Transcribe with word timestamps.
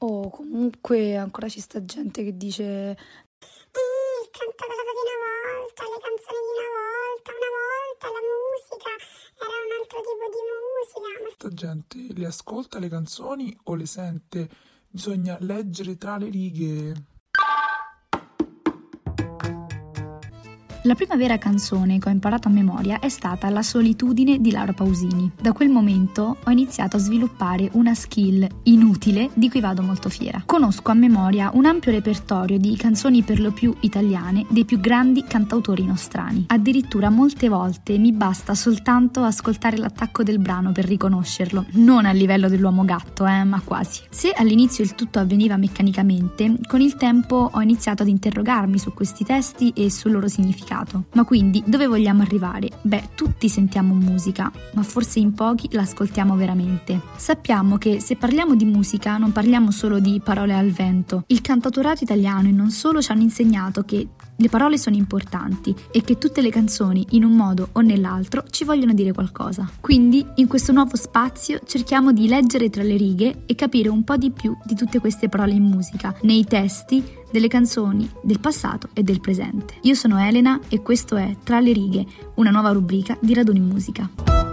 O 0.00 0.30
comunque 0.30 1.16
ancora 1.16 1.48
ci 1.48 1.60
sta 1.60 1.84
gente 1.84 2.22
che 2.22 2.36
dice 2.36 2.62
il 2.62 4.30
cantato 4.30 4.70
di 4.70 5.02
una 5.02 5.18
volta, 5.58 5.82
le 5.82 5.98
canzoni 5.98 6.38
di 6.46 6.52
una 6.54 6.70
volta, 6.86 7.30
una 7.34 7.52
volta 7.58 8.06
la 8.14 8.22
musica 8.30 8.90
era 9.42 9.56
un 9.66 9.72
altro 9.80 9.98
tipo 10.06 10.26
di 10.34 10.42
musica. 10.54 11.08
Questa 11.22 11.50
gente 11.50 11.96
le 12.14 12.26
ascolta 12.26 12.78
le 12.78 12.88
canzoni 12.88 13.58
o 13.64 13.74
le 13.74 13.86
sente? 13.86 14.48
Bisogna 14.88 15.36
leggere 15.40 15.96
tra 15.96 16.16
le 16.16 16.28
righe. 16.28 16.94
La 20.82 20.94
prima 20.94 21.16
vera 21.16 21.38
canzone 21.38 21.98
che 21.98 22.08
ho 22.08 22.12
imparato 22.12 22.46
a 22.46 22.52
memoria 22.52 23.00
è 23.00 23.08
stata 23.08 23.50
La 23.50 23.62
solitudine 23.62 24.40
di 24.40 24.52
Laura 24.52 24.72
Pausini. 24.72 25.32
Da 25.40 25.52
quel 25.52 25.70
momento 25.70 26.36
ho 26.42 26.50
iniziato 26.50 26.96
a 26.96 27.00
sviluppare 27.00 27.68
una 27.72 27.94
skill 27.94 28.46
inutile 28.62 29.30
di 29.34 29.50
cui 29.50 29.58
vado 29.58 29.82
molto 29.82 30.08
fiera. 30.08 30.40
Conosco 30.46 30.92
a 30.92 30.94
memoria 30.94 31.50
un 31.52 31.66
ampio 31.66 31.90
repertorio 31.90 32.58
di 32.58 32.76
canzoni 32.76 33.22
per 33.22 33.40
lo 33.40 33.50
più 33.50 33.74
italiane 33.80 34.46
dei 34.50 34.64
più 34.64 34.78
grandi 34.78 35.24
cantautori 35.24 35.84
nostrani. 35.84 36.44
Addirittura 36.46 37.10
molte 37.10 37.48
volte 37.48 37.98
mi 37.98 38.12
basta 38.12 38.54
soltanto 38.54 39.24
ascoltare 39.24 39.78
l'attacco 39.78 40.22
del 40.22 40.38
brano 40.38 40.70
per 40.70 40.84
riconoscerlo, 40.84 41.66
non 41.72 42.06
a 42.06 42.12
livello 42.12 42.48
dell'uomo 42.48 42.84
gatto, 42.84 43.26
eh, 43.26 43.42
ma 43.42 43.60
quasi. 43.64 44.02
Se 44.10 44.30
all'inizio 44.30 44.84
il 44.84 44.94
tutto 44.94 45.18
avveniva 45.18 45.56
meccanicamente, 45.56 46.56
con 46.68 46.80
il 46.80 46.94
tempo 46.94 47.50
ho 47.52 47.60
iniziato 47.60 48.04
ad 48.04 48.08
interrogarmi 48.08 48.78
su 48.78 48.94
questi 48.94 49.24
testi 49.24 49.72
e 49.74 49.90
sul 49.90 50.12
loro 50.12 50.28
significato 50.28 50.66
significato. 50.78 51.04
Ma 51.12 51.24
quindi 51.24 51.62
dove 51.66 51.86
vogliamo 51.86 52.22
arrivare? 52.22 52.68
Beh, 52.82 53.10
tutti 53.14 53.48
sentiamo 53.48 53.94
musica, 53.94 54.50
ma 54.72 54.82
forse 54.82 55.18
in 55.18 55.32
pochi 55.32 55.68
l'ascoltiamo 55.72 56.36
veramente. 56.36 57.00
Sappiamo 57.16 57.78
che 57.78 58.00
se 58.00 58.16
parliamo 58.16 58.54
di 58.54 58.64
musica 58.64 59.16
non 59.16 59.32
parliamo 59.32 59.70
solo 59.70 59.98
di 59.98 60.20
parole 60.22 60.54
al 60.54 60.70
vento. 60.70 61.24
Il 61.28 61.40
cantautorato 61.40 62.04
italiano 62.04 62.48
e 62.48 62.52
non 62.52 62.70
solo 62.70 63.00
ci 63.00 63.10
hanno 63.12 63.22
insegnato 63.22 63.82
che 63.84 64.08
le 64.40 64.48
parole 64.48 64.78
sono 64.78 64.94
importanti 64.94 65.74
e 65.90 66.00
che 66.02 66.16
tutte 66.16 66.42
le 66.42 66.50
canzoni, 66.50 67.04
in 67.10 67.24
un 67.24 67.32
modo 67.32 67.70
o 67.72 67.80
nell'altro, 67.80 68.44
ci 68.50 68.64
vogliono 68.64 68.92
dire 68.92 69.12
qualcosa. 69.12 69.68
Quindi, 69.80 70.24
in 70.36 70.46
questo 70.46 70.70
nuovo 70.70 70.96
spazio, 70.96 71.60
cerchiamo 71.66 72.12
di 72.12 72.28
leggere 72.28 72.70
tra 72.70 72.84
le 72.84 72.96
righe 72.96 73.42
e 73.46 73.54
capire 73.56 73.88
un 73.88 74.04
po' 74.04 74.16
di 74.16 74.30
più 74.30 74.56
di 74.64 74.76
tutte 74.76 75.00
queste 75.00 75.28
parole 75.28 75.54
in 75.54 75.64
musica, 75.64 76.14
nei 76.22 76.44
testi, 76.44 77.02
delle 77.30 77.48
canzoni 77.48 78.08
del 78.22 78.38
passato 78.38 78.88
e 78.92 79.02
del 79.02 79.20
presente. 79.20 79.74
Io 79.82 79.94
sono 79.94 80.18
Elena 80.18 80.60
e 80.68 80.82
questo 80.82 81.16
è 81.16 81.36
Tra 81.42 81.58
le 81.58 81.72
righe, 81.72 82.06
una 82.34 82.50
nuova 82.50 82.70
rubrica 82.70 83.18
di 83.20 83.34
Raduni 83.34 83.60
Musica. 83.60 84.47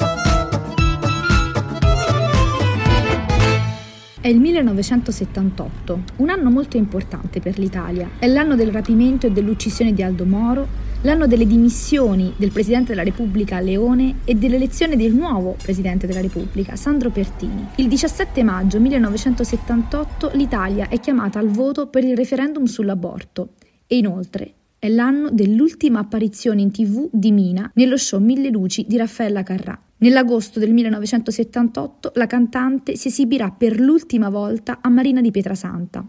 È 4.25 4.29
il 4.29 4.39
1978, 4.39 6.03
un 6.15 6.29
anno 6.29 6.49
molto 6.49 6.77
importante 6.77 7.39
per 7.39 7.59
l'Italia. 7.59 8.09
È 8.17 8.25
l'anno 8.25 8.55
del 8.55 8.71
rapimento 8.71 9.27
e 9.27 9.31
dell'uccisione 9.31 9.93
di 9.93 10.01
Aldo 10.01 10.25
Moro, 10.25 10.67
l'anno 11.01 11.27
delle 11.27 11.45
dimissioni 11.45 12.33
del 12.35 12.51
Presidente 12.51 12.89
della 12.89 13.03
Repubblica 13.03 13.59
Leone 13.59 14.21
e 14.25 14.33
dell'elezione 14.33 14.97
del 14.97 15.13
nuovo 15.13 15.55
Presidente 15.61 16.07
della 16.07 16.21
Repubblica, 16.21 16.75
Sandro 16.75 17.11
Pertini. 17.11 17.67
Il 17.75 17.87
17 17.87 18.41
maggio 18.41 18.79
1978 18.79 20.31
l'Italia 20.33 20.89
è 20.89 20.99
chiamata 20.99 21.37
al 21.37 21.49
voto 21.49 21.85
per 21.85 22.03
il 22.03 22.17
referendum 22.17 22.63
sull'aborto 22.63 23.49
e 23.85 23.97
inoltre 23.97 24.53
è 24.79 24.89
l'anno 24.89 25.29
dell'ultima 25.29 25.99
apparizione 25.99 26.63
in 26.63 26.71
tv 26.71 27.09
di 27.11 27.31
Mina 27.31 27.69
nello 27.75 27.95
show 27.95 28.19
Mille 28.19 28.49
Luci 28.49 28.85
di 28.87 28.97
Raffaella 28.97 29.43
Carrà. 29.43 29.84
Nell'agosto 29.97 30.59
del 30.59 30.73
1978 30.73 32.11
la 32.15 32.27
cantante 32.27 32.95
si 32.95 33.07
esibirà 33.07 33.51
per 33.51 33.79
l'ultima 33.79 34.29
volta 34.29 34.79
a 34.81 34.89
Marina 34.89 35.21
di 35.21 35.31
Pietrasanta. 35.31 36.05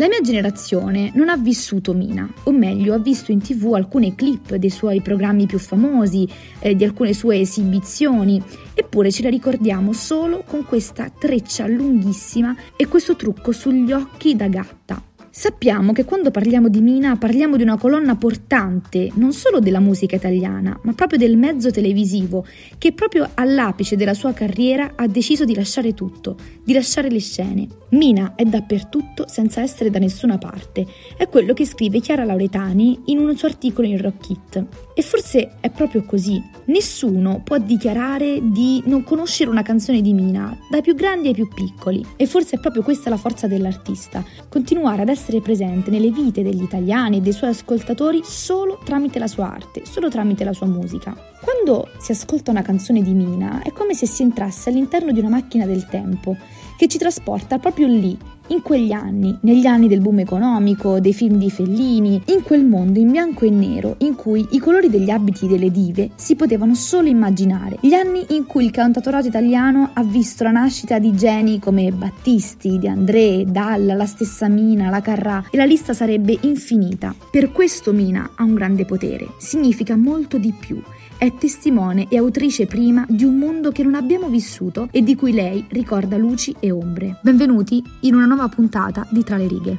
La 0.00 0.08
mia 0.08 0.22
generazione 0.22 1.10
non 1.14 1.28
ha 1.28 1.36
vissuto 1.36 1.92
Mina, 1.92 2.26
o 2.44 2.52
meglio 2.52 2.94
ha 2.94 2.98
visto 2.98 3.32
in 3.32 3.42
tv 3.42 3.74
alcune 3.74 4.14
clip 4.14 4.54
dei 4.54 4.70
suoi 4.70 5.02
programmi 5.02 5.44
più 5.44 5.58
famosi, 5.58 6.26
eh, 6.58 6.74
di 6.74 6.84
alcune 6.84 7.12
sue 7.12 7.40
esibizioni, 7.40 8.42
eppure 8.72 9.12
ce 9.12 9.24
la 9.24 9.28
ricordiamo 9.28 9.92
solo 9.92 10.42
con 10.46 10.64
questa 10.64 11.10
treccia 11.10 11.66
lunghissima 11.66 12.56
e 12.76 12.86
questo 12.86 13.14
trucco 13.14 13.52
sugli 13.52 13.92
occhi 13.92 14.34
da 14.36 14.48
gatta. 14.48 15.09
Sappiamo 15.32 15.92
che 15.92 16.04
quando 16.04 16.32
parliamo 16.32 16.68
di 16.68 16.80
Mina 16.80 17.14
parliamo 17.14 17.56
di 17.56 17.62
una 17.62 17.78
colonna 17.78 18.16
portante 18.16 19.12
non 19.14 19.32
solo 19.32 19.60
della 19.60 19.78
musica 19.78 20.16
italiana, 20.16 20.76
ma 20.82 20.92
proprio 20.92 21.20
del 21.20 21.36
mezzo 21.36 21.70
televisivo, 21.70 22.44
che 22.78 22.92
proprio 22.92 23.30
all'apice 23.34 23.94
della 23.94 24.12
sua 24.12 24.32
carriera 24.32 24.94
ha 24.96 25.06
deciso 25.06 25.44
di 25.44 25.54
lasciare 25.54 25.94
tutto, 25.94 26.36
di 26.64 26.72
lasciare 26.72 27.08
le 27.08 27.20
scene. 27.20 27.68
Mina 27.90 28.34
è 28.34 28.42
dappertutto 28.42 29.26
senza 29.28 29.60
essere 29.60 29.88
da 29.88 30.00
nessuna 30.00 30.36
parte, 30.36 30.84
è 31.16 31.28
quello 31.28 31.54
che 31.54 31.64
scrive 31.64 32.00
Chiara 32.00 32.24
Lauretani 32.24 33.02
in 33.06 33.18
un 33.20 33.36
suo 33.36 33.46
articolo 33.46 33.86
in 33.86 34.02
Rock 34.02 34.30
It. 34.30 34.64
E 34.94 35.02
forse 35.02 35.52
è 35.60 35.70
proprio 35.70 36.02
così. 36.02 36.42
Nessuno 36.66 37.40
può 37.44 37.56
dichiarare 37.58 38.40
di 38.42 38.82
non 38.86 39.04
conoscere 39.04 39.48
una 39.48 39.62
canzone 39.62 40.00
di 40.00 40.12
Mina, 40.12 40.56
dai 40.68 40.82
più 40.82 40.96
grandi 40.96 41.28
ai 41.28 41.34
più 41.34 41.48
piccoli. 41.48 42.04
E 42.16 42.26
forse 42.26 42.56
è 42.56 42.60
proprio 42.60 42.82
questa 42.82 43.10
la 43.10 43.16
forza 43.16 43.46
dell'artista, 43.46 44.24
continuare 44.48 45.02
ad 45.02 45.08
essere 45.08 45.18
essere 45.20 45.42
presente 45.42 45.90
nelle 45.90 46.10
vite 46.10 46.42
degli 46.42 46.62
italiani 46.62 47.18
e 47.18 47.20
dei 47.20 47.32
suoi 47.32 47.50
ascoltatori 47.50 48.22
solo 48.24 48.80
tramite 48.82 49.18
la 49.18 49.26
sua 49.26 49.52
arte, 49.52 49.84
solo 49.84 50.08
tramite 50.08 50.44
la 50.44 50.54
sua 50.54 50.66
musica. 50.66 51.14
Quando 51.42 51.88
si 51.98 52.12
ascolta 52.12 52.50
una 52.50 52.62
canzone 52.62 53.02
di 53.02 53.12
Mina 53.12 53.62
è 53.62 53.70
come 53.72 53.94
se 53.94 54.06
si 54.06 54.22
entrasse 54.22 54.70
all'interno 54.70 55.12
di 55.12 55.20
una 55.20 55.28
macchina 55.28 55.66
del 55.66 55.86
tempo 55.86 56.36
che 56.80 56.88
ci 56.88 56.96
trasporta 56.96 57.58
proprio 57.58 57.86
lì, 57.88 58.16
in 58.46 58.62
quegli 58.62 58.92
anni, 58.92 59.36
negli 59.42 59.66
anni 59.66 59.86
del 59.86 60.00
boom 60.00 60.20
economico, 60.20 60.98
dei 60.98 61.12
film 61.12 61.36
di 61.36 61.50
Fellini, 61.50 62.22
in 62.28 62.42
quel 62.42 62.64
mondo 62.64 62.98
in 62.98 63.10
bianco 63.10 63.44
e 63.44 63.50
nero 63.50 63.96
in 63.98 64.14
cui 64.14 64.46
i 64.52 64.58
colori 64.58 64.88
degli 64.88 65.10
abiti 65.10 65.46
delle 65.46 65.70
dive 65.70 66.12
si 66.14 66.36
potevano 66.36 66.74
solo 66.74 67.08
immaginare, 67.08 67.76
gli 67.82 67.92
anni 67.92 68.24
in 68.30 68.46
cui 68.46 68.64
il 68.64 68.70
cantautorato 68.70 69.26
italiano 69.26 69.90
ha 69.92 70.02
visto 70.02 70.42
la 70.42 70.52
nascita 70.52 70.98
di 70.98 71.14
geni 71.14 71.58
come 71.58 71.92
Battisti, 71.92 72.78
De 72.78 72.88
André, 72.88 73.44
Dalla, 73.46 73.92
la 73.92 74.06
stessa 74.06 74.48
Mina, 74.48 74.88
la 74.88 75.02
Carrà 75.02 75.44
e 75.50 75.58
la 75.58 75.66
lista 75.66 75.92
sarebbe 75.92 76.38
infinita. 76.40 77.14
Per 77.30 77.52
questo 77.52 77.92
Mina 77.92 78.30
ha 78.36 78.42
un 78.42 78.54
grande 78.54 78.86
potere, 78.86 79.34
significa 79.36 79.96
molto 79.96 80.38
di 80.38 80.54
più 80.58 80.82
è 81.20 81.34
testimone 81.34 82.06
e 82.08 82.16
autrice 82.16 82.64
prima 82.64 83.04
di 83.06 83.24
un 83.24 83.36
mondo 83.36 83.72
che 83.72 83.82
non 83.82 83.94
abbiamo 83.94 84.28
vissuto 84.28 84.88
e 84.90 85.02
di 85.02 85.14
cui 85.16 85.32
lei 85.32 85.62
ricorda 85.68 86.16
luci 86.16 86.56
e 86.58 86.70
ombre. 86.70 87.18
Benvenuti 87.20 87.84
in 88.00 88.14
una 88.14 88.24
nuova 88.24 88.48
puntata 88.48 89.06
di 89.10 89.22
Tra 89.22 89.36
le 89.36 89.46
righe. 89.46 89.78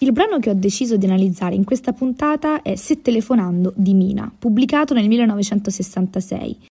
Il 0.00 0.12
brano 0.12 0.38
che 0.38 0.50
ho 0.50 0.54
deciso 0.54 0.98
di 0.98 1.06
analizzare 1.06 1.54
in 1.54 1.64
questa 1.64 1.94
puntata 1.94 2.60
è 2.60 2.76
Se 2.76 3.00
telefonando 3.00 3.72
di 3.74 3.94
Mina, 3.94 4.30
pubblicato 4.38 4.92
nel 4.92 5.08
1966. 5.08 6.72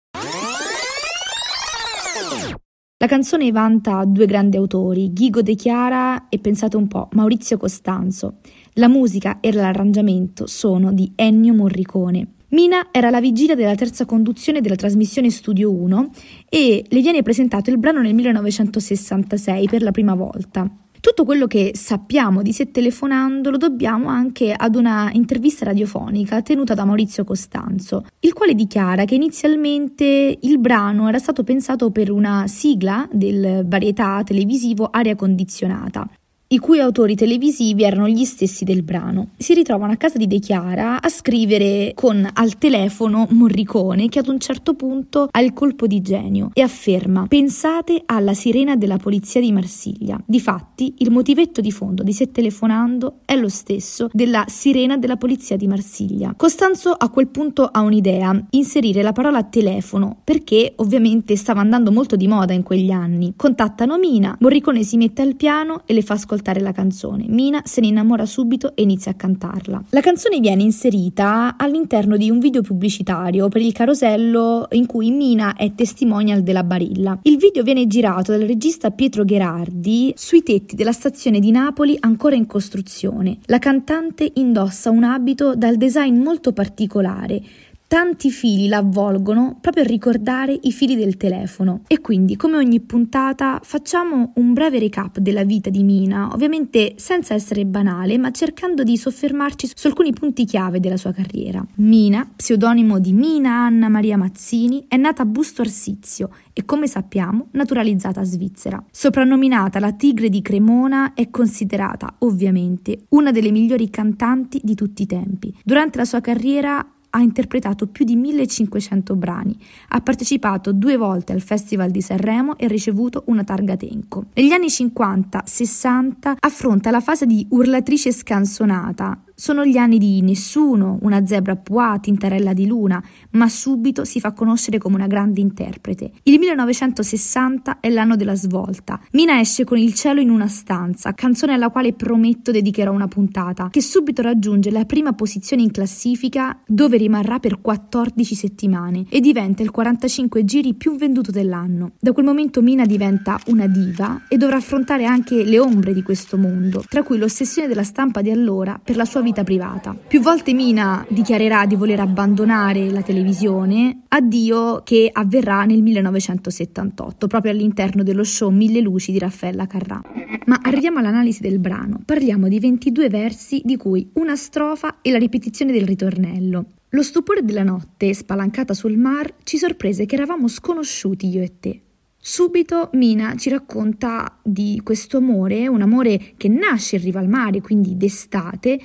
La 3.00 3.06
canzone 3.06 3.52
vanta 3.52 4.03
due 4.06 4.25
grandi 4.25 4.58
autori, 4.58 5.13
Ghigo 5.13 5.44
De 5.44 5.53
Chiara 5.53 6.30
e 6.30 6.40
pensate 6.40 6.78
un 6.78 6.88
po', 6.88 7.09
Maurizio 7.12 7.56
Costanzo. 7.56 8.38
La 8.74 8.88
musica 8.88 9.40
e 9.40 9.52
l'arrangiamento 9.52 10.47
sono 10.47 10.91
di 10.91 11.12
Ennio 11.13 11.53
Morricone. 11.53 12.31
Mina 12.50 12.88
era 12.91 13.12
la 13.12 13.22
vigilia 13.22 13.53
della 13.53 13.75
terza 13.75 14.06
conduzione 14.06 14.62
della 14.62 14.74
trasmissione 14.74 15.30
Studio 15.30 15.72
1 15.72 16.09
e 16.50 16.86
le 16.88 17.02
viene 17.02 17.22
presentato 17.22 17.69
il 17.69 17.78
brano 17.78 18.02
nel 18.02 18.16
1966 18.16 19.68
per 19.68 19.84
la 19.84 19.91
prima 19.91 20.16
volta. 20.16 20.68
Tutto 21.00 21.26
quello 21.26 21.48
che 21.48 21.72
sappiamo 21.76 22.42
di 22.42 22.52
Se 22.52 22.72
telefonando 22.72 23.50
lo 23.50 23.58
dobbiamo 23.58 24.10
anche 24.10 24.54
ad 24.54 24.76
una 24.76 25.10
intervista 25.14 25.66
radiofonica 25.66 26.42
tenuta 26.42 26.74
da 26.74 26.86
Maurizio 26.86 27.24
Costanzo, 27.24 28.06
il 28.20 28.34
quale 28.34 28.54
dichiara 28.54 29.06
che 29.06 29.16
inizialmente 29.16 30.38
il 30.42 30.60
brano 30.60 31.08
era 31.08 31.20
stato 31.20 31.44
pensato 31.44 31.92
per 31.92 32.12
una 32.12 32.48
sigla 32.48 33.08
del 33.12 33.66
varietà 33.66 34.24
televisivo 34.24 34.88
Aria 34.92 35.16
condizionata 35.16 36.08
i 36.50 36.60
cui 36.60 36.80
autori 36.80 37.16
televisivi 37.16 37.84
erano 37.84 38.08
gli 38.08 38.24
stessi 38.24 38.64
del 38.64 38.84
brano. 38.84 39.30
Si 39.38 39.54
ritrovano 39.54 39.92
a 39.92 39.98
casa 39.98 40.18
di 40.18 40.28
De 40.28 40.40
Chiara 40.40 41.02
a 41.02 41.10
scrivere 41.10 41.92
con 41.94 42.28
al 42.32 42.58
telefono 42.58 43.28
Morricone 43.32 44.08
che 44.08 44.20
ad 44.20 44.28
un 44.28 44.40
certo 44.40 44.74
punto 44.74 45.28
ha 45.30 45.42
il 45.42 45.52
colpo 45.54 45.88
di 45.88 46.02
genio 46.02 46.52
e 46.54 46.62
afferma 46.62 47.26
pensate 47.28 48.02
alla 48.06 48.34
sirena 48.34 48.78
della 48.78 48.98
polizia 48.98 49.42
di 49.42 49.52
Marsiglia. 49.52 50.22
Difatti 50.26 50.96
il 51.00 51.12
motivetto 51.12 51.60
di 51.60 51.72
fondo 51.72 52.04
di 52.04 52.14
Se 52.14 52.32
telefonando 52.32 53.20
è 53.26 53.36
lo 53.36 53.50
stesso 53.50 54.10
della 54.14 54.46
sirena 54.48 54.98
della 54.98 55.18
polizia 55.18 55.58
di 55.58 55.68
Marsiglia. 55.68 56.34
Costanzo 56.38 56.92
a 56.92 57.10
quel 57.10 57.28
punto 57.28 57.66
ha 57.66 57.82
un'idea, 57.82 58.42
inserire 58.52 59.02
la 59.02 59.12
parola 59.12 59.44
telefono 59.44 60.22
perché 60.24 60.74
ovviamente 60.78 61.36
stava 61.36 61.60
andando 61.60 61.92
molto 61.92 62.16
di 62.16 62.28
moda 62.28 62.54
in 62.54 62.64
quegli 62.64 62.92
anni. 62.92 63.34
Contattano 63.36 63.98
Mina, 63.98 64.38
Morricone 64.40 64.84
si 64.84 64.96
mette 64.96 65.22
al 65.22 65.36
piano 65.36 65.82
e 65.86 65.94
le 65.94 66.02
fa 66.02 66.14
ascoltare 66.14 66.36
ascoltare 66.38 66.60
la 66.62 66.72
canzone. 66.72 67.25
Mina 67.28 67.62
se 67.66 67.81
ne 67.81 67.88
innamora 67.88 68.25
subito 68.25 68.75
e 68.75 68.84
inizia 68.84 69.12
a 69.12 69.16
cantarla. 69.16 69.84
La 69.89 70.01
canzone 70.01 70.39
viene 70.39 70.62
inserita 70.62 71.56
all'interno 71.57 72.16
di 72.16 72.30
un 72.30 72.39
video 72.39 72.62
pubblicitario 72.62 73.48
per 73.50 73.62
il 73.62 73.74
carosello 73.74 74.68
in 74.72 74.86
cui 74.86 75.12
Mina 75.12 75.56
è 75.56 75.74
testimonial 75.74 76.44
della 76.44 76.63
Barilla. 76.63 77.19
Il 77.24 77.38
video 77.38 77.63
viene 77.63 77.88
girato 77.88 78.31
dal 78.31 78.48
regista 78.48 78.92
Pietro 78.92 79.25
Gherardi 79.25 80.13
sui 80.16 80.44
tetti 80.44 80.75
della 80.75 80.92
stazione 80.92 81.39
di 81.39 81.51
Napoli 81.51 81.98
ancora 82.00 82.36
in 82.36 82.45
costruzione. 82.45 83.39
La 83.45 83.60
cantante 83.60 84.31
indossa 84.36 84.92
un 84.92 85.04
abito 85.04 85.56
dal 85.56 85.75
design 85.75 86.22
molto 86.22 86.54
particolare 86.54 87.42
Tanti 87.88 88.31
fili 88.31 88.68
la 88.68 88.80
avvolgono 88.80 89.60
proprio 89.62 89.84
a 89.84 89.88
ricordare 89.88 90.60
i 90.63 90.74
fili 90.74 90.98
del 90.98 91.16
telefono 91.16 91.84
e 91.88 92.01
quindi 92.01 92.36
come 92.36 92.57
ogni 92.57 92.81
puntata 92.81 93.62
facciamo 93.63 94.34
un 94.36 94.51
breve 94.51 94.78
recap 94.78 95.19
della 95.19 95.45
vita 95.45 95.69
di 95.69 95.84
Mina, 95.84 96.34
ovviamente 96.34 96.95
senza 96.98 97.34
essere 97.34 97.66
banale 97.66 98.18
ma 98.18 98.31
cercando 98.31 98.84
di 98.84 98.98
soffermarci 98.98 99.72
su 99.74 99.88
alcuni 99.88 100.12
punti 100.12 100.44
chiave 100.44 100.81
della 100.81 100.98
sua 100.98 101.13
carriera. 101.13 101.66
Mina, 101.75 102.30
pseudonimo 102.36 103.00
di 103.00 103.13
Mina 103.13 103.66
Anna 103.66 103.88
Maria 103.88 104.18
Mazzini, 104.18 104.84
è 104.89 104.98
nata 104.98 105.22
a 105.22 105.25
Busto 105.25 105.62
Arsizio 105.62 106.30
e 106.51 106.66
come 106.66 106.88
sappiamo 106.88 107.48
naturalizzata 107.51 108.22
Svizzera. 108.25 108.84
Soprannominata 108.92 109.80
la 109.80 109.94
Tigre 109.94 110.28
di 110.28 110.42
Cremona 110.42 111.13
è 111.13 111.30
considerata 111.30 112.16
ovviamente 112.19 113.06
una 113.10 113.31
delle 113.31 113.51
migliori 113.51 113.89
cantanti 113.89 114.60
di 114.62 114.75
tutti 114.75 115.04
i 115.04 115.06
tempi. 115.06 115.56
Durante 115.63 115.98
la 115.98 116.06
sua 116.06 116.19
carriera 116.19 116.86
ha 117.18 117.22
interpretato 117.22 117.88
più 117.88 118.06
di 118.06 118.16
1500 118.16 119.16
brani, 119.16 119.58
ha 119.90 120.02
partecipato 120.02 120.72
due 120.72 120.98
volte 120.98 121.34
al 121.34 121.42
Festival 121.42 121.90
di 121.90 122.02
Sanremo 122.02 122.58
e 122.58 122.66
ha 122.66 122.68
ricevuto 122.68 123.24
una 123.28 123.44
targa 123.44 123.75
Tenco. 123.75 124.25
Negli 124.34 124.52
anni 124.52 124.68
50-60 124.68 126.36
affronta 126.40 126.92
la 126.92 127.02
fase 127.02 127.25
di 127.25 127.46
urlatrice 127.50 128.12
scansonata, 128.12 129.19
sono 129.39 129.63
gli 129.63 129.78
anni 129.78 130.00
di 130.00 130.19
Nessuno, 130.24 130.98
una 131.04 131.24
zebra 131.28 131.56
Pois, 131.56 132.00
Tintarella 132.01 132.54
di 132.54 132.66
Luna, 132.66 133.01
ma 133.31 133.48
subito 133.48 134.04
si 134.04 134.19
fa 134.19 134.31
conoscere 134.31 134.80
come 134.80 134.95
una 134.95 135.06
grande 135.06 135.42
interprete. 135.42 136.12
Il 136.24 136.39
1960 136.39 137.80
è 137.80 137.89
l'anno 137.89 138.16
della 138.16 138.34
svolta. 138.34 139.00
Mina 139.12 139.39
esce 139.39 139.63
con 139.63 139.78
Il 139.78 139.94
cielo 139.94 140.22
in 140.22 140.31
una 140.31 140.48
stanza, 140.48 141.13
canzone 141.13 141.54
alla 141.54 141.69
quale 141.69 141.94
prometto 141.94 142.50
dedicherò 142.50 142.92
una 142.92 143.07
puntata, 143.07 143.69
che 143.69 143.80
subito 143.80 144.24
raggiunge 144.24 144.72
la 144.72 144.86
prima 144.86 145.13
posizione 145.13 145.62
in 145.62 145.69
classifica 145.69 146.60
dove 146.66 146.98
rimarrà 146.98 147.38
per 147.38 147.62
14 147.62 148.34
settimane 148.34 149.06
e 149.07 149.19
diventa 149.19 149.62
il 149.62 149.69
45 149.69 150.45
giri 150.45 150.74
più 150.74 150.95
venduto 150.95 151.30
dell'anno. 151.30 151.92
Da 152.00 152.12
quel 152.12 152.25
momento 152.25 152.63
Mina 152.63 152.88
diventa 152.88 153.39
una 153.48 153.68
diva 153.68 154.24
e 154.30 154.38
dovrà 154.38 154.56
affrontare 154.56 155.06
anche 155.06 155.44
le 155.44 155.60
ombre 155.60 155.94
di 155.94 156.01
questo 156.01 156.38
mondo, 156.38 156.84
tra 156.89 157.04
cui 157.04 157.19
l'ossessione 157.19 157.68
della 157.68 157.84
stampa 157.84 158.24
di 158.24 158.31
allora 158.31 158.81
per 158.84 158.95
la 158.95 159.06
sua 159.06 159.25
vita 159.27 159.44
privata. 159.44 159.94
Più 159.94 160.21
volte 160.21 160.53
Mina 160.53 161.06
dichiarerà 161.09 161.65
di 161.65 161.75
voler 161.75 162.00
abbandonare 162.00 162.89
la 162.89 163.01
televisione, 163.01 164.03
addio 164.07 164.83
che 164.85 165.09
avverrà 165.12 165.65
nel 165.65 165.81
1978, 165.81 167.27
proprio 167.27 167.51
all'interno 167.51 168.03
dello 168.03 168.24
show 168.24 168.50
Mille 168.50 168.79
luci 168.79 169.12
di 169.12 169.19
Raffaella 169.19 169.68
Carrà. 169.68 170.01
Ma 170.45 170.59
arriviamo 170.62 171.00
all'analisi 171.00 171.41
del 171.41 171.59
brano. 171.59 172.01
Parliamo 172.06 172.47
di 172.47 172.59
22 172.59 173.09
versi 173.09 173.62
di 173.65 173.75
cui 173.75 174.09
una 174.13 174.38
strofa 174.38 175.00
e 175.01 175.12
la 175.12 175.18
ripetizione 175.18 175.74
del 175.74 175.85
ritornello. 175.85 176.68
Lo 176.91 177.03
stupore 177.03 177.44
della 177.44 177.63
notte, 177.63 178.13
spalancata 178.13 178.74
sul 178.74 178.95
mar, 178.95 179.33
ci 179.44 179.57
sorprese 179.57 180.06
che 180.06 180.15
eravamo 180.15 180.47
sconosciuti 180.47 181.27
io 181.27 181.41
e 181.41 181.53
te. 181.59 181.81
Subito 182.29 182.89
Mina 182.94 183.35
ci 183.38 183.50
racconta 183.50 184.39
di 184.44 184.81
questo 184.83 185.18
amore, 185.18 185.68
un 185.69 185.81
amore 185.81 186.33
che 186.35 186.50
nasce 186.50 186.97
in 186.97 187.03
riva 187.03 187.21
al 187.21 187.29
mare, 187.29 187.62
quindi 187.62 187.95
d'estate, 187.95 188.77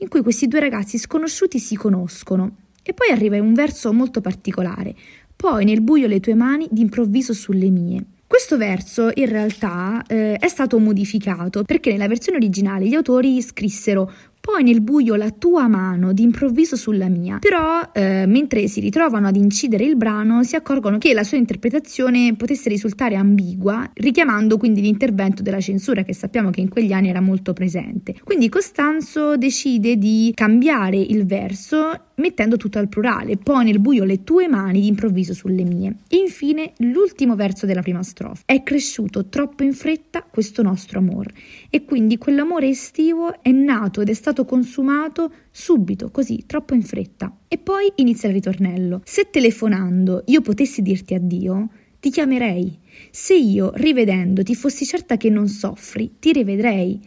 in 0.00 0.08
cui 0.08 0.22
questi 0.22 0.46
due 0.46 0.60
ragazzi 0.60 0.98
sconosciuti 0.98 1.58
si 1.58 1.76
conoscono. 1.76 2.56
E 2.82 2.92
poi 2.92 3.10
arriva 3.10 3.40
un 3.40 3.54
verso 3.54 3.92
molto 3.92 4.20
particolare. 4.20 4.94
Poi 5.36 5.64
nel 5.64 5.80
buio 5.80 6.06
le 6.06 6.20
tue 6.20 6.34
mani 6.34 6.68
d'improvviso 6.70 7.32
sulle 7.32 7.70
mie. 7.70 8.04
Questo 8.26 8.56
verso 8.56 9.10
in 9.14 9.28
realtà 9.28 10.04
eh, 10.06 10.36
è 10.36 10.46
stato 10.46 10.78
modificato 10.78 11.64
perché 11.64 11.90
nella 11.90 12.06
versione 12.06 12.38
originale 12.38 12.86
gli 12.86 12.94
autori 12.94 13.42
scrissero 13.42 14.10
poi 14.50 14.64
nel 14.64 14.80
buio 14.80 15.14
la 15.14 15.30
tua 15.30 15.68
mano 15.68 16.12
d'improvviso 16.12 16.74
sulla 16.74 17.08
mia. 17.08 17.38
Però, 17.38 17.88
eh, 17.92 18.24
mentre 18.26 18.66
si 18.66 18.80
ritrovano 18.80 19.28
ad 19.28 19.36
incidere 19.36 19.84
il 19.84 19.96
brano, 19.96 20.42
si 20.42 20.56
accorgono 20.56 20.98
che 20.98 21.14
la 21.14 21.22
sua 21.22 21.36
interpretazione 21.36 22.34
potesse 22.36 22.68
risultare 22.68 23.14
ambigua, 23.14 23.88
richiamando 23.94 24.56
quindi 24.56 24.80
l'intervento 24.80 25.42
della 25.42 25.60
censura 25.60 26.02
che 26.02 26.14
sappiamo 26.14 26.50
che 26.50 26.60
in 26.60 26.68
quegli 26.68 26.92
anni 26.92 27.08
era 27.08 27.20
molto 27.20 27.52
presente. 27.52 28.16
Quindi 28.24 28.48
Costanzo 28.48 29.36
decide 29.36 29.96
di 29.96 30.32
cambiare 30.34 30.96
il 30.96 31.24
verso 31.26 32.09
mettendo 32.20 32.56
tutto 32.56 32.78
al 32.78 32.88
plurale, 32.88 33.36
poi 33.36 33.64
nel 33.64 33.80
buio 33.80 34.04
le 34.04 34.22
tue 34.22 34.46
mani 34.46 34.80
d'improvviso 34.80 35.34
sulle 35.34 35.64
mie. 35.64 35.96
E 36.08 36.16
infine 36.16 36.72
l'ultimo 36.78 37.34
verso 37.34 37.66
della 37.66 37.82
prima 37.82 38.02
strofa. 38.02 38.42
È 38.44 38.62
cresciuto 38.62 39.26
troppo 39.26 39.64
in 39.64 39.72
fretta 39.72 40.22
questo 40.22 40.62
nostro 40.62 40.98
amore 40.98 41.32
e 41.70 41.84
quindi 41.84 42.18
quell'amore 42.18 42.68
estivo 42.68 43.42
è 43.42 43.50
nato 43.50 44.00
ed 44.00 44.08
è 44.08 44.14
stato 44.14 44.44
consumato 44.44 45.32
subito, 45.50 46.10
così, 46.10 46.44
troppo 46.46 46.74
in 46.74 46.82
fretta. 46.82 47.34
E 47.48 47.58
poi 47.58 47.90
inizia 47.96 48.28
il 48.28 48.34
ritornello. 48.34 49.00
Se 49.04 49.28
telefonando 49.30 50.22
io 50.26 50.40
potessi 50.40 50.82
dirti 50.82 51.14
addio, 51.14 51.68
ti 52.00 52.10
chiamerei. 52.10 52.78
Se 53.10 53.34
io, 53.34 53.72
rivedendoti, 53.74 54.54
fossi 54.54 54.84
certa 54.84 55.16
che 55.16 55.30
non 55.30 55.48
soffri, 55.48 56.16
ti 56.18 56.32
rivedrei. 56.32 57.00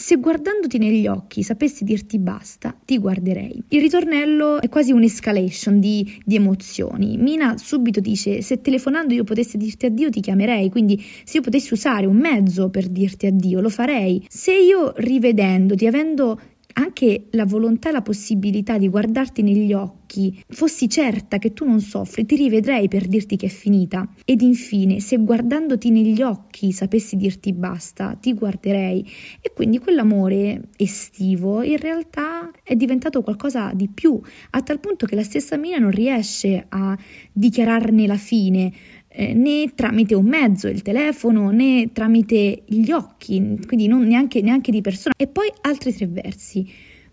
Se 0.00 0.14
guardandoti 0.18 0.78
negli 0.78 1.08
occhi 1.08 1.42
sapessi 1.42 1.82
dirti 1.82 2.20
basta, 2.20 2.72
ti 2.84 2.98
guarderei. 2.98 3.64
Il 3.70 3.80
ritornello 3.80 4.60
è 4.60 4.68
quasi 4.68 4.92
un'escalation 4.92 5.80
di, 5.80 6.20
di, 6.24 6.36
emozioni. 6.36 7.16
Mina 7.16 7.58
subito 7.58 7.98
dice: 7.98 8.40
Se 8.40 8.60
telefonando 8.60 9.12
io 9.12 9.24
potessi 9.24 9.56
dirti 9.56 9.86
addio, 9.86 10.08
ti 10.08 10.20
chiamerei. 10.20 10.70
Quindi, 10.70 11.04
se 11.24 11.38
io 11.38 11.42
potessi 11.42 11.72
usare 11.72 12.06
un 12.06 12.16
mezzo 12.16 12.70
per 12.70 12.86
dirti 12.86 13.26
addio, 13.26 13.60
lo 13.60 13.70
farei. 13.70 14.24
Se 14.28 14.54
io 14.56 14.92
rivedendoti, 14.94 15.84
avendo 15.88 16.40
anche 16.78 17.26
la 17.30 17.44
volontà 17.44 17.88
e 17.88 17.92
la 17.92 18.02
possibilità 18.02 18.78
di 18.78 18.88
guardarti 18.88 19.42
negli 19.42 19.72
occhi, 19.72 20.40
fossi 20.48 20.88
certa 20.88 21.38
che 21.38 21.52
tu 21.52 21.64
non 21.64 21.80
soffri, 21.80 22.24
ti 22.24 22.36
rivedrei 22.36 22.86
per 22.86 23.08
dirti 23.08 23.36
che 23.36 23.46
è 23.46 23.50
finita. 23.50 24.08
Ed 24.24 24.42
infine, 24.42 25.00
se 25.00 25.16
guardandoti 25.16 25.90
negli 25.90 26.22
occhi 26.22 26.70
sapessi 26.70 27.16
dirti 27.16 27.52
basta, 27.52 28.16
ti 28.20 28.32
guarderei. 28.32 29.04
E 29.40 29.52
quindi 29.52 29.78
quell'amore 29.78 30.68
estivo 30.76 31.62
in 31.62 31.78
realtà 31.78 32.50
è 32.62 32.76
diventato 32.76 33.22
qualcosa 33.22 33.72
di 33.74 33.88
più, 33.88 34.20
a 34.50 34.62
tal 34.62 34.78
punto 34.78 35.04
che 35.04 35.16
la 35.16 35.24
stessa 35.24 35.56
Mina 35.56 35.78
non 35.78 35.90
riesce 35.90 36.64
a 36.68 36.96
dichiararne 37.32 38.06
la 38.06 38.16
fine 38.16 38.72
eh, 39.18 39.34
né 39.34 39.72
tramite 39.74 40.14
un 40.14 40.26
mezzo, 40.26 40.68
il 40.68 40.82
telefono, 40.82 41.50
né 41.50 41.90
tramite 41.92 42.62
gli 42.66 42.92
occhi, 42.92 43.58
quindi 43.66 43.88
non 43.88 44.06
neanche, 44.06 44.40
neanche 44.42 44.70
di 44.70 44.80
persona. 44.80 45.12
E 45.16 45.26
poi 45.26 45.52
altri 45.62 45.92
tre 45.92 46.06
versi. 46.06 46.70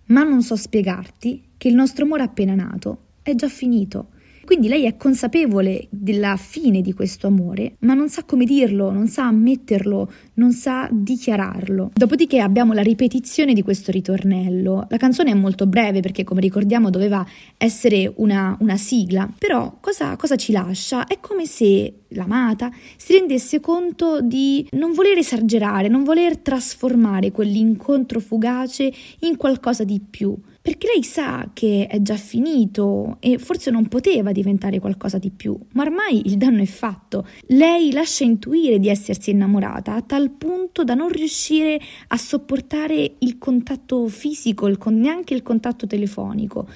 Ma 0.08 0.22
non 0.22 0.44
so 0.44 0.56
spiegarti 0.56 1.42
che 1.58 1.68
il 1.68 1.74
nostro 1.74 2.06
amore 2.06 2.22
appena 2.22 2.54
nato 2.54 3.00
è 3.24 3.34
già 3.34 3.50
finito. 3.50 4.10
Quindi 4.46 4.68
lei 4.68 4.86
è 4.86 4.96
consapevole 4.96 5.88
della 5.90 6.38
fine 6.38 6.82
di 6.82 6.94
questo 6.94 7.28
amore, 7.28 7.76
ma 7.80 7.94
non 7.96 8.10
sa 8.10 8.24
come 8.24 8.46
dirlo, 8.46 8.92
non 8.92 9.08
sa 9.08 9.26
ammetterlo, 9.26 10.12
non 10.36 10.52
sa 10.52 10.88
dichiararlo. 10.92 11.92
Dopodiché 11.94 12.40
abbiamo 12.40 12.74
la 12.74 12.84
ripetizione 12.84 13.54
di 13.54 13.64
questo 13.64 13.92
ritornello. 13.92 14.86
La 14.90 14.98
canzone 14.98 15.32
è 15.32 15.34
molto 15.34 15.66
breve 15.66 16.00
perché, 16.00 16.24
come 16.24 16.42
ricordiamo, 16.42 16.92
doveva 16.92 17.26
essere 17.58 18.14
una, 18.18 18.56
una 18.60 18.78
sigla, 18.78 19.28
però 19.38 19.78
cosa, 19.82 20.16
cosa 20.16 20.36
ci 20.36 20.52
lascia? 20.52 21.08
È 21.08 21.20
come 21.20 21.46
se 21.48 22.02
l'amata 22.10 22.72
si 22.96 23.14
rendesse 23.14 23.60
conto 23.60 24.22
di 24.22 24.68
non 24.74 24.94
voler 24.94 25.18
esagerare, 25.18 25.88
non 25.88 26.04
voler 26.04 26.38
trasformare 26.38 27.32
quell'incontro 27.32 28.20
fugace 28.20 28.94
in 29.22 29.38
qualcosa 29.38 29.84
di 29.84 30.00
più 30.08 30.38
perché 30.66 30.88
lei 30.92 31.04
sa 31.04 31.52
che 31.54 31.86
è 31.88 32.02
già 32.02 32.16
finito 32.16 33.18
e 33.20 33.38
forse 33.38 33.70
non 33.70 33.88
poteva 33.88 34.32
diventare 34.32 34.80
qualcosa 34.80 35.20
di 35.20 35.30
più, 35.30 35.56
ma 35.74 35.84
ormai 35.84 36.26
il 36.26 36.38
danno 36.38 36.64
è 36.64 36.66
fatto. 36.66 37.28
Lei 37.50 37.92
lascia 37.92 38.24
intuire 38.24 38.80
di 38.80 38.90
essersi 38.90 39.30
innamorata 39.30 39.94
a 39.94 40.02
tal 40.02 40.32
punto 40.32 40.84
da 40.84 40.96
non 40.96 41.10
riuscire 41.10 41.80
a 42.08 42.18
sopportare 42.18 43.12
il 43.20 43.38
contatto 43.38 44.08
fisico, 44.08 44.66
il 44.66 44.80
con- 44.80 44.98
neanche 44.98 45.36
il 45.36 45.44
contatto 45.44 45.86
telefonico. 45.86 46.68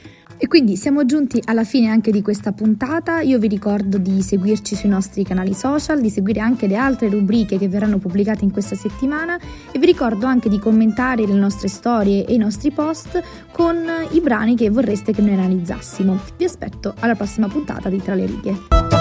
E 0.41 0.47
quindi 0.47 0.77
siamo 0.77 1.05
giunti 1.05 1.41
alla 1.43 1.65
fine 1.65 1.89
anche 1.89 2.11
di 2.11 2.21
questa 2.21 2.53
puntata. 2.53 3.19
Io 3.19 3.37
vi 3.39 3.49
ricordo 3.49 3.97
di 3.97 4.21
seguirci 4.21 4.73
sui 4.73 4.87
nostri 4.87 5.25
canali 5.25 5.53
social, 5.53 5.99
di 5.99 6.09
seguire 6.09 6.39
anche 6.39 6.65
le 6.65 6.77
altre 6.77 7.09
rubriche 7.09 7.57
che 7.57 7.67
verranno 7.67 7.97
pubblicate 7.97 8.45
in 8.45 8.51
questa 8.51 8.75
settimana 8.75 9.37
e 9.69 9.77
vi 9.77 9.85
ricordo 9.85 10.25
anche 10.25 10.47
di 10.47 10.57
commentare 10.57 11.27
le 11.27 11.33
nostre 11.33 11.67
storie 11.67 12.25
e 12.25 12.35
i 12.35 12.37
nostri 12.37 12.71
post 12.71 13.21
con 13.51 13.83
i 14.11 14.21
brani 14.21 14.55
che 14.55 14.69
vorreste 14.69 15.11
che 15.11 15.21
noi 15.21 15.33
analizzassimo. 15.33 16.17
Vi 16.37 16.45
aspetto 16.45 16.93
alla 16.99 17.15
prossima 17.15 17.49
puntata 17.49 17.89
di 17.89 18.01
Tra 18.01 18.15
le 18.15 18.25
righe. 18.25 18.98